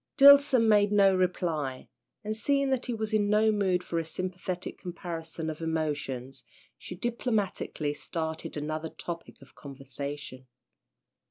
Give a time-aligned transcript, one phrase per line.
[0.17, 1.87] Dillson made no reply,
[2.23, 6.43] and seeing that he was in no mood for a sympathetic comparison of emotions,
[6.75, 10.47] she diplomatically started another topic of conversation.